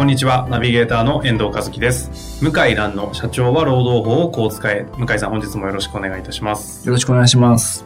[0.00, 2.42] こんにちは、ナビゲーターの遠藤和樹です。
[2.42, 4.86] 向井蘭の社長は労働法をこう使え。
[4.96, 6.86] 向井さん、本日もよろしくお願いいたします。
[6.88, 7.84] よろしくお願いします。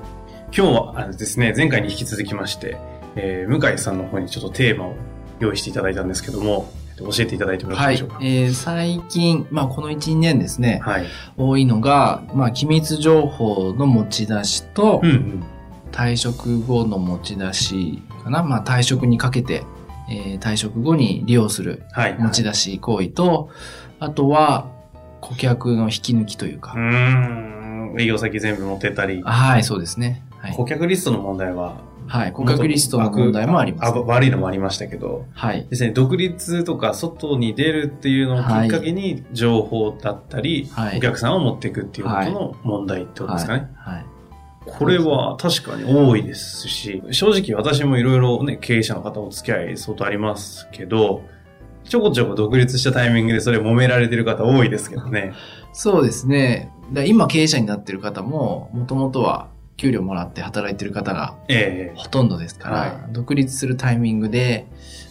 [0.57, 2.77] 今日はあのですね、前回に引き続きまして、
[3.17, 4.95] えー向井さんの方にちょっとテーマを
[5.41, 6.69] 用意していただいたんですけども、
[7.01, 8.19] 教えていただいてもよろしいはいでしょうか？。
[8.23, 11.07] えー、最近、まあこの1、2年ですね、はい。
[11.37, 15.45] 多いのが、まあ機密情報の持ち出しと、うんうん。
[15.91, 18.45] 退職後の持ち出しかな。
[18.45, 19.65] まあ退職にかけて、
[20.11, 22.17] えー退職後に利用するはい。
[22.19, 23.51] 持ち出し行為と、
[24.01, 24.71] あとは
[25.21, 26.81] 顧客の引き抜きというかうー。
[26.81, 27.97] ん。
[27.99, 30.23] 営業先全部持ってったり、はい、そうですね。
[30.39, 30.53] はい。
[30.53, 35.67] 顧客リストの問題は、はい、顧客リストの問題もあります、あ悪いのもありましたけど、はい。
[35.71, 43.71] ですね、独立とか外に出るっていうのをきっかけに情報だったり、はいお客さんを持っていくっていうことの問題ってことですかね。
[43.77, 43.95] はい。
[43.97, 44.07] はい
[44.67, 51.23] これは確かに多いですし、正直私もいろいろね、経営者の方お付き合い相当ありますけど、
[51.85, 55.33] ちょこちょこ独立したタイミングでそれ揉められてる方多いですけどね。
[55.73, 56.71] そうですね。
[56.93, 64.67] だ今経営者になってる方も、もともとは給料もらって働いてる方がええほとんどですから、は独立するタイミングで、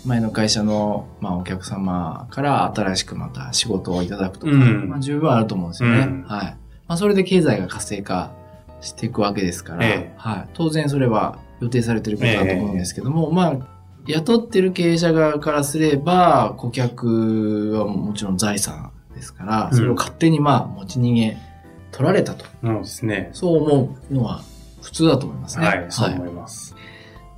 [0.05, 5.99] 前の会社の、まあ、お客様から新しくまた仕事をいただくとか、うんまあ、十分あると思うんですよね。
[5.99, 6.45] うんはい。
[6.87, 8.31] まあ、それで経済が活性化
[8.83, 10.47] していくわけですから、ええはい。
[10.53, 13.57] 当然それは予定されてることだと思うんですけども、まあ、
[14.05, 21.37] 雇ってる経営者側からすれば、顧客はもちろん財産ですから、うんそれを勝手にまあ、持ち逃げ
[21.91, 22.45] 取られたと。
[22.63, 23.29] そうですね。
[23.33, 24.43] そう思うのは
[24.81, 25.65] 普通だと思いますね。
[25.67, 26.75] はい、そう思います。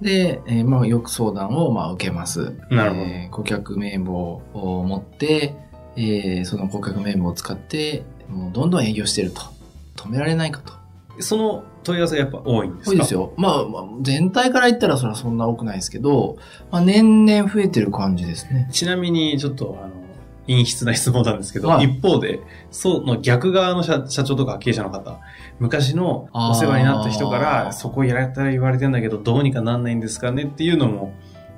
[0.01, 2.53] で、えーまあ、よく相談を、まあ、受けます。
[2.69, 5.55] なるほどえー顧客名簿を持って、
[5.95, 9.41] えーその顧客名簿を使って、もうどんどん営業してると。
[9.95, 10.73] 止められないかと。
[11.20, 12.92] その問い合わせやっぱ多いんですか？
[12.92, 13.14] 多いです。
[13.14, 13.34] よ。
[13.38, 16.38] まあ、まあ、全体から言ったらそれはそんな多くないですけど、
[16.72, 18.68] まあ、年々増えてる感じですね。
[18.72, 19.94] ちなみにちょっとあの、
[20.48, 22.40] 陰湿な質問なんですけど、はい一方で、
[22.70, 25.20] その逆側の社社長とか経営者の方、
[25.59, 30.44] 昔のお世話になった人かあら、ーそこやられたら言われてんだけど、どうにかなんないんですかね？
[30.44, 31.14] っていうのも、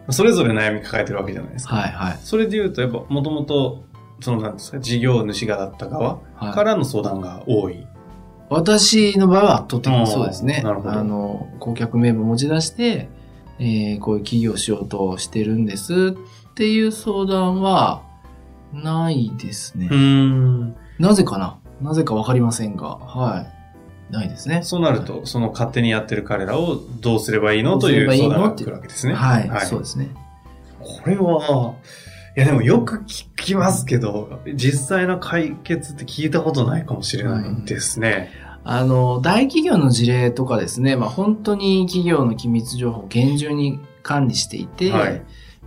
[0.10, 1.76] それぞれ悩み抱えてるわけじゃないですか。
[1.76, 2.18] はい、はい。
[2.22, 3.84] それで言うと、やっぱ、もともと、
[4.22, 7.86] その、なんですか、事業主がだった側はいからの相談が多い。
[8.50, 10.62] 私の場合は圧倒的にそうですね。
[10.64, 13.10] なるほどあの、顧客名簿持ち出して、
[13.60, 16.16] えーこういう企業しようとしてるんです
[16.50, 18.04] っていう相談は、
[18.74, 19.88] ないですね。
[19.90, 20.76] うーん。
[21.00, 21.58] なぜかな？
[21.82, 23.48] なぜかわかりませんが、は
[24.10, 24.14] い。
[24.14, 24.62] ないですね。
[24.64, 29.14] そうなると、その勝手にやってる彼らをどうすればいいのといいいう相談が来るわけですね。
[29.14, 30.10] はい、そうですね。
[30.80, 31.74] これは、い
[32.40, 38.30] やでもよく聞きますけど、実際の解決って聞いたことないかもしれないですね。
[38.64, 45.22] あの、大企業の事例とかですね、まあ本当に企業の機密情報を厳重に管理していて、はい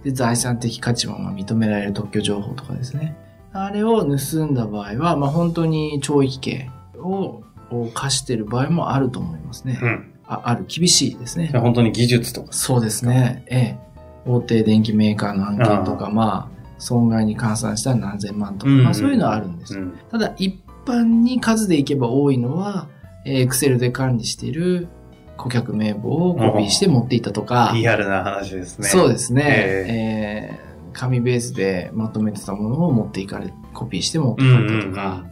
[0.04, 3.16] で財産的価値もまあ認められる特許情報とかですね。
[3.52, 9.78] あれを盗んだ場合は、まあ本当に懲役刑をを課している場合もあると思いますね。
[9.80, 10.12] うん。
[10.26, 11.50] あある、厳しいですね。
[11.54, 12.52] 本当に技術とか。
[12.52, 13.44] そうですね。
[13.46, 13.78] ええ。
[14.26, 19.78] 大手電機メーカーの案件とか、まあ、損害に換算したら何千万とか、うんまあそういうのはあるんです。
[19.78, 19.98] うん。
[20.10, 22.88] ただ、一般に数でいけば多いのは、
[23.24, 24.88] えー、Excel で管理している
[25.36, 28.88] 顧客名簿をコピーして持っていったとか、リアルな話ですね。
[28.88, 35.24] そうですね、ええー紙ベースでまとめてたものを持っていかれ、コピーして持ってうんうんいかれたとか、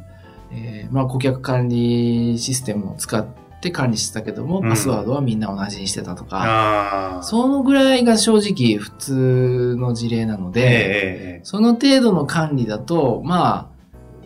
[0.52, 3.26] えーまあ顧客管理システムを使っ
[3.60, 7.22] て管理してたけども、うんパスワードはみんな同じにしてたとか、ああ。
[7.22, 13.78] そのぐらいが正直普通の事例なので、ええええその程度の管理だと、まあ、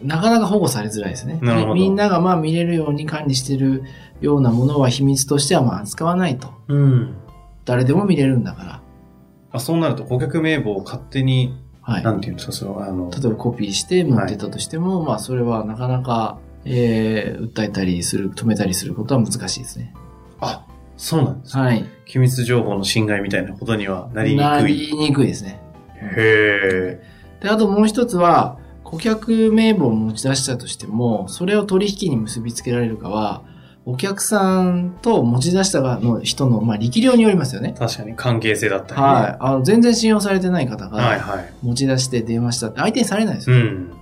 [0.02, 1.38] なかなか保護されづらいですね。
[1.42, 3.84] みみんながまあ見れるように管理してる
[4.20, 6.48] ようなものは秘密としてはまあ扱わないと。
[6.68, 7.14] うん。
[7.64, 8.82] 誰でも見れるんだから。
[9.52, 12.02] あそうなると顧客名簿を勝手に、はい。
[12.02, 19.94] なんていうんですか、その、あの、例えばコピーして持ってたとしても、まあそれはなかなか、えー、訴えたりする、止めたりすることは難しいですね。
[20.40, 20.64] あ、
[20.96, 21.60] そうなんですか。
[21.60, 21.84] はい。
[22.06, 24.74] 機密情報の侵害みたいなことにはなりになくい。
[24.74, 25.60] りにくいですね。
[25.96, 27.02] へえ。
[27.42, 33.42] で、あともう一つは、顧客名簿を持ち出したとしても、それを取引に結びつけられるかは、
[33.84, 37.74] お客さんと持ち出した側の人の、まあ、力量によりますよね。
[37.76, 39.06] 確かに関係性だったりね。
[39.06, 39.36] はい。
[39.40, 41.52] あの、全然信用されてない方はいが、はい。
[41.62, 43.56] 持ち出して電話したって相手にされないですよ。
[43.56, 43.92] うん。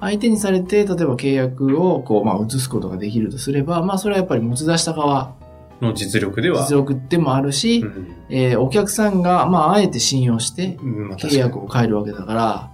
[0.00, 5.34] 相手にされて、例えば契約を、こう、まあ、移すことができるとすれば、まあ、それはやっぱり持ち出した側、
[5.80, 6.62] の実力では。
[6.62, 10.78] 実力でもあるし、うんえーお客さんが、まあ、あえて信用して、
[11.18, 12.70] 契約を変えるわけだから、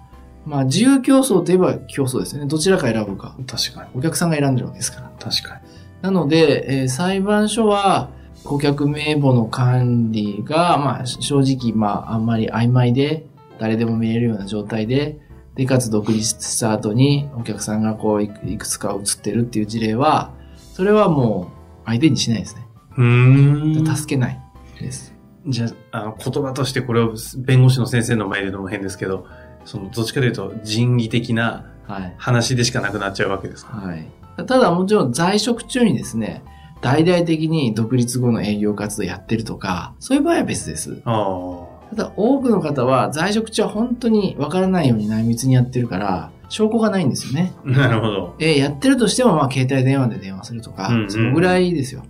[0.47, 2.49] まあ、自由競争といえば競争ですよね。
[2.49, 3.37] どちらか選ぶか。
[3.47, 3.91] 確かに。
[3.95, 5.11] お客さんが選んでるわけですから。
[5.19, 5.61] 確かに。
[6.03, 8.11] なので、えー裁判所は、
[8.45, 13.27] 顧客名簿の管理が、まあ、正直、まあ、あんまり曖昧で、
[13.59, 15.19] 誰でも見れるような状態で、
[15.55, 20.31] で、かつ独立した後に、お客さんがこういく、つか移ってるっていう事例は、
[20.75, 21.51] それはも
[21.85, 22.67] う、相手にしないですね。
[22.97, 23.97] うーん。
[23.97, 24.41] 助けない
[24.81, 25.15] です。
[25.47, 29.27] じゃあ、あの、言葉としてこれを弁護士の先生の前でのも変ですけど、
[29.65, 32.15] その、どっちかというと人為的なはい。
[32.17, 33.77] 話でしかなくなっちゃうわけですか？
[33.77, 34.09] はい。
[34.37, 36.45] ただもちろん在職中にですね、
[36.81, 41.03] 大々的に独立後の営業活動やってるとか、そういう場合は別です。
[41.05, 47.53] あただ多くの方は在職中は本当にわからないように内密にやってるから、証拠がないんですよね。
[47.67, 47.69] あ。
[47.71, 48.35] なるほど。
[48.39, 52.05] えーやってるとしても、まあ、携帯電話で電話するとか、うんうんそのぐらいですよ。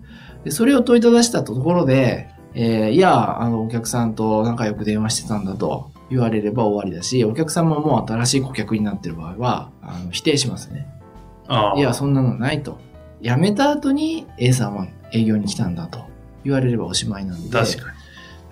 [0.44, 10.86] で、それを問いただしたところで、えーいや、あの、お客さんと仲良く電話してたんだと言われれば終わりだし、お客さんももう新しい顧客になってる場合は、あの否定しますね。
[11.48, 11.78] ああ。
[11.78, 12.78] いや、そんなのないと。
[13.22, 16.00] 辞めた後に A さんは営業に来たんだと
[16.44, 17.56] 言われればおしまいなんで。
[17.56, 17.91] 確かに。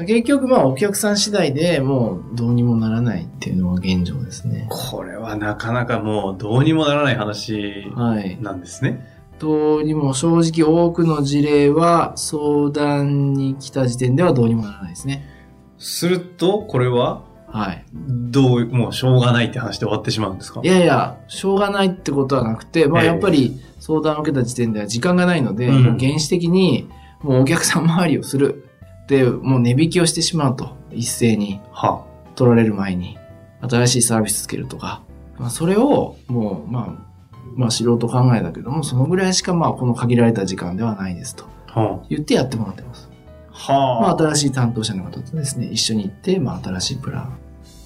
[0.07, 4.67] 結局、まあ、お客さん次第でもうどうにもならないっていうのが現状ですね。
[4.71, 8.39] これはなかなかもうどうにもならない話はい。
[8.41, 9.07] なんですね。
[9.39, 15.25] どうにも正直多くの事例は相談に来た時点ではどうにもならないですね。
[15.79, 17.85] すると、これは、はい。
[17.95, 20.61] どう、もうしょうがないって話で終わってしまうんですか？
[20.63, 26.89] いやいや、しょうがないってことはなくて、まあええやっぱり相談を受けた時点では時間がないので、うんもう原始的に
[27.23, 28.69] もうお客さん周りをする。
[29.11, 30.79] で、もう値引きをしてしまうと。
[30.93, 32.05] 一斉には
[32.37, 33.19] 取られる前に
[33.61, 35.03] 新しいサービスつけるとか。
[35.37, 41.45] まあそれをもう、まあ、まあ素人考えだけども、そのぐらいしかまあこの限られた時間ではないですと
[42.09, 43.09] 言ってやってもらってます。
[43.51, 43.73] あ。
[43.73, 44.01] はあ。
[44.03, 47.39] まあ新しい担当者の方とですね、一緒に行って、まあ新しいプラン。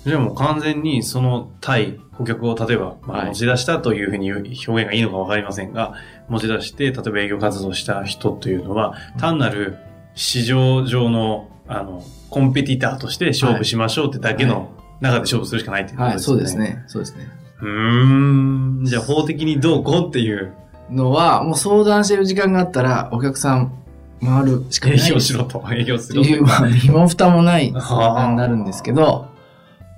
[0.05, 5.95] じゃあもう完全にその対顧客を例えば、ま持ち出したというふうに表現がいいのかわかりませんが、
[6.29, 9.79] 持ち出して、例えば営業活動した人というのは、単なる
[10.15, 14.71] 市場上の、あの、コンペティターとして勝負しましょうってだけはいの
[15.01, 16.39] 中で勝負するしかないっていうことはい、ですよね。
[16.39, 16.59] そうです。
[16.59, 16.85] ね。
[16.87, 17.29] そうですね。
[17.61, 18.85] うーん。
[18.85, 20.53] じゃあ法的にどうこうっていう
[20.91, 23.73] のは、もう相談してる時間があったら、お客さん
[24.23, 24.99] 回るしかない。
[24.99, 29.29] 営業しろと、営業するっていう、まあ、身も蓋もない相談になるんですけど、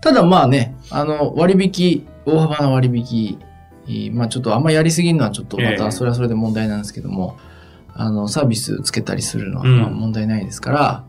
[0.00, 3.38] ただまあね、あの、割引、大幅な割引、
[3.88, 7.36] えーまあちょっとあんまやりすぎるのはちょっとまええたそれはそれで問題なんですけども、
[7.96, 11.04] あの、サービスつけたりするのは問題ないですから、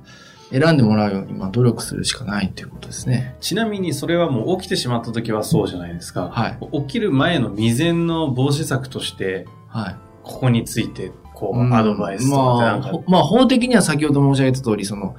[0.51, 3.35] 選んでもらうようにまあ努力するしかないということですね。
[3.41, 6.29] ちなみにそれはもう起きてしまった時はそうじゃないですか。
[6.29, 6.57] はい。
[6.71, 9.95] 起きる前の未然の防止策として、はい。
[10.23, 15.15] ここについて、こう、うんアドバイスとかってなんか、まあ、ほまあ、法的には先ほど申し上げた通り、その、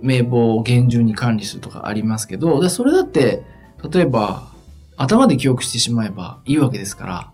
[0.00, 3.44] 名簿を厳重に管理するとかありますけど、でそれだって、
[3.90, 4.50] 例えば、
[4.96, 7.32] 頭で記憶してしまえばいいわけですから、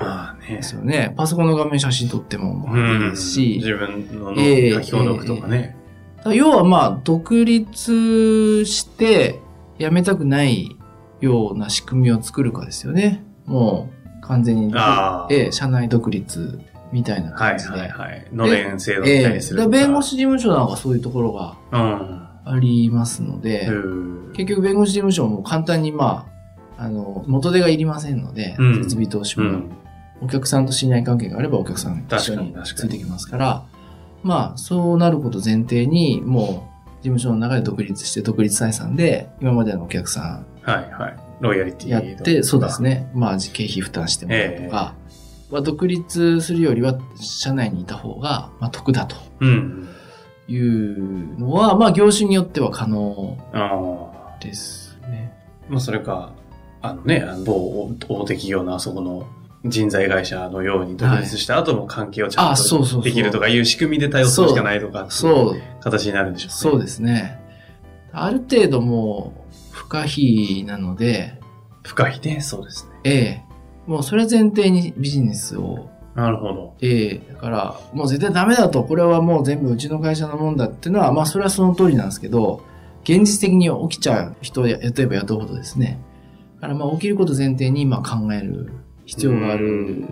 [0.00, 0.62] まあねで。
[0.62, 1.14] すよね。
[1.16, 5.76] パソコンの画面写真撮ってもまあいいですし、自分ののええ書き込んでおくとかね。
[6.18, 9.40] だから要はまあ、独立して
[9.78, 10.76] 辞めたくない
[11.20, 13.24] ような仕組みを作るかですよね。
[13.46, 13.90] も
[14.20, 16.58] う、完全に、ああええ社内独立
[16.92, 17.70] みたいなはい感じで。
[17.72, 18.26] はいはい。
[18.32, 19.70] のれん制度たいにするとか。
[19.70, 22.28] だから弁護士事務所なんかそういうところがうん。
[22.46, 26.33] ありますので、うん結局弁護士事務所も簡単にまあ、
[26.76, 29.70] あの、元手がいりませんので、うん設備投資も、うん。
[30.22, 33.64] お客さんと信頼関係があればお客さん一緒についてきますから、
[34.22, 41.16] まあ、そうなること前提に、もう、事務所の中で独立して、独立採算で、今までのお客さはいはい。
[41.40, 42.82] ロイヤリティんやって、そうです。
[42.82, 44.94] ね、まあ、経費負担してもらうとか、
[45.50, 49.88] まあ、独立するよりは、社内にいた方が、まあ、得だとうん。
[50.48, 53.36] いうのは、まあ、業種によっては可能。
[54.40, 55.32] ですね。
[55.68, 56.32] まあそれか、
[56.84, 59.26] あのね、某大大手企業のあそこの
[59.64, 66.52] 人材会社のように独立した後も関係をちゃんあそうそうそうとできるとかいう仕組みで対応するしかないとかそう、形になるんでしょうね。
[66.52, 67.40] そうですね。
[68.12, 71.40] ある程度もう、不可避なので、
[71.84, 72.90] 深いね、そうですね。
[73.04, 73.44] ええ
[73.86, 76.74] もうそれ前提にビジネスを、なるほど。
[76.82, 82.62] ええだから、もう絶対ダメだと、これはもう全部うちの会社のもんだっていうのは、まあそれはその通りなんですけど、
[83.04, 85.98] 現実的に起きちゃう人をや例えば雇うことですね。
[86.64, 88.72] だからまあ起きること前提に今考える
[89.04, 90.04] 必要がある。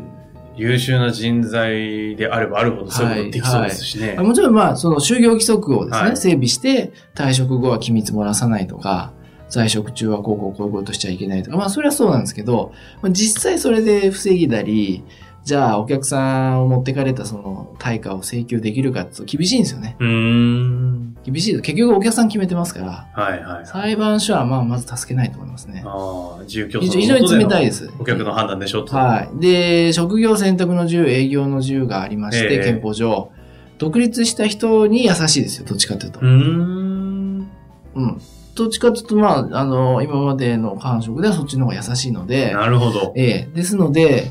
[0.54, 4.16] 優秀な人材であればあるほどそういうことできそうですしね。
[4.16, 6.16] もちろんまあ、その就業規則をですね、はい。
[6.18, 9.14] 整備して、退職後は機密漏らさないとか、
[9.48, 15.04] 在職中はこうこうこういうことしちゃいけないとか、まあそれはそうなんですけど、まあ実際それで防ぎたり、
[15.44, 19.96] じゃあお客さんを持ってかれたその対価を請求できるかって厳しいんですよね。
[19.98, 21.16] うーん。
[21.24, 21.60] 厳しい。
[21.60, 23.66] 結局お客さん決めてますから、はいはい。
[23.66, 25.82] 裁判所はまあまず助けないと思いますね。
[25.84, 27.90] ああ、自由競争非常非常に冷たいです。
[27.98, 28.96] お客の判断でしょと。
[28.96, 29.40] はい。
[29.40, 33.32] で、職業選択の自由、営業の自由がありまして、ええ憲法上、
[33.78, 36.22] 独立した人に優しいですよ、どっちかというとう。
[36.22, 37.48] ーん。
[37.94, 38.20] うん。
[38.54, 43.12] どっちかというと、まあ、あの、今までの感触ではそっちの方が優しいので、なるほど。
[43.16, 44.30] ええですので、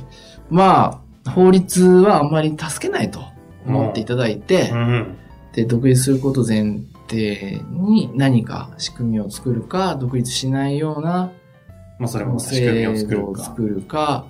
[0.51, 3.21] まあ、法律はあんまり助けないと
[3.65, 5.17] 思っていただいてう、ん。
[5.53, 11.31] で、独立すること前提に何か仕組みを作るか、独立しないような
[12.01, 13.23] まあ、それも仕組みを制作るか。
[13.23, 14.25] 度を作るか、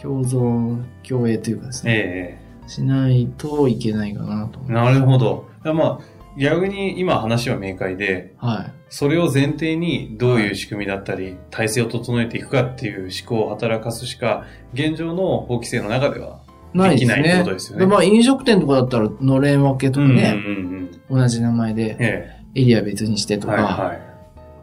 [0.00, 5.46] 共存、共栄というかですね、えしないといけないかなとなるほど。
[5.62, 8.34] まあ、逆に今話は明快で。
[8.38, 8.72] はい。
[8.92, 14.44] それを前提にどういう仕組みだったり、体制を整えていくかっていう思考を働かすしか、
[14.74, 16.42] 現状の法規制の中では
[16.74, 17.38] できないってね。
[17.38, 21.20] ことですよねまあ、飲食店とかだったら、のれん分けとかね、うんうんうん。
[21.22, 24.00] 同じ名前で、えエリア別にしてえとか、はいはい。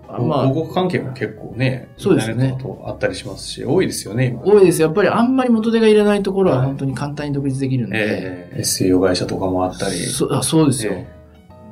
[0.10, 4.44] あまあ広、告関係も結構ね、そうですねとあったりしますし、多いですよね、今。
[4.44, 4.80] 多いです。
[4.84, 9.96] やっぱりあんまり元手がいらないところははい本当に簡単に独立できるんで、ええ SEO 会社とかもあったり。
[9.96, 10.94] そあそうですよ。
[10.94, 11.19] え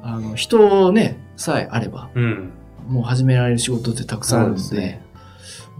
[0.07, 2.51] あの、人ね、さえあれば、えうん。
[2.87, 5.01] もう始められる仕事ってたくさんあるので、そうですね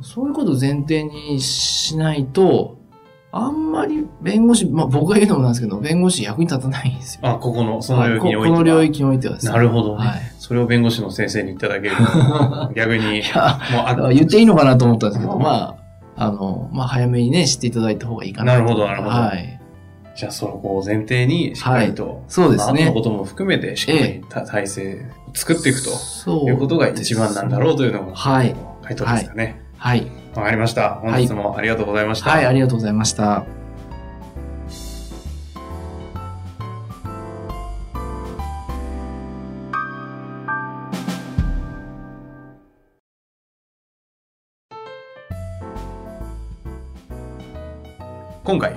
[0.01, 2.77] そういうことを前提にしないと、
[3.31, 7.21] あんまり弁護士、まあ僕が言うのもなんですけど、弁護士役に立たないんですよ。
[7.23, 8.47] あ、ここの、その領域においては。
[8.47, 9.51] ここの領域においてはですね。
[9.53, 10.07] なるほどね。
[10.07, 10.21] はい。
[10.39, 15.77] それを弁護士の先生にいただけると 逆に、もうあ言っていいのかなと思ったんですけど、ま
[16.15, 18.59] あ、あの、まあ早めにね、知っていただいた方がいいかなと。
[18.59, 19.56] なるほどなるほどはい。
[20.17, 25.91] じゃあそのこを前提にしっかりと、そうですねのことも含めてしっかりた体制を作っていくと。
[26.49, 29.61] いうことが一番なんだろうというのが、はい回答ですかね。
[29.77, 30.11] はい。
[30.33, 30.95] わかりました。
[30.95, 32.31] 本日もありがとうございました。
[32.31, 33.45] はい、ありがとうございました。
[48.43, 48.76] 今回、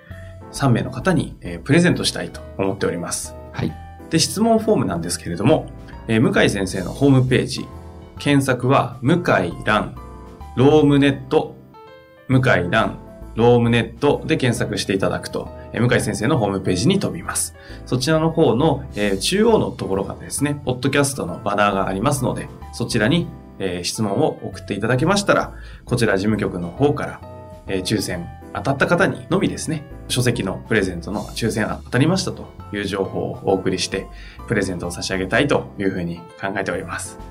[0.51, 3.35] 3名の方に、えープレゼントしたいと思っております。
[3.53, 3.73] はい。
[4.09, 5.67] で、質問フォームなんですけれども、
[6.07, 7.65] えー向井先生のホームページ、
[8.19, 9.95] 検索は、向井蘭、
[10.55, 11.55] ロームネット、
[12.27, 12.99] 向井蘭、
[13.35, 17.55] ロームネットで検索していただくと、えー向井先生のホームページに飛びます。
[17.85, 23.27] そちらの方の、えー中央のところがですね、ポッドキャストのバナーがありますので、そちらに、
[23.59, 25.53] えー質問を送っていただけましたら、
[25.85, 27.21] こちら事務局の方から、
[27.67, 34.07] えー抽選当たった方にのみですね、書籍のプレゼントの抽選当たりましたという情報をお送りして、
[34.47, 37.30] プレゼントを差し上げたいというふうに考えております。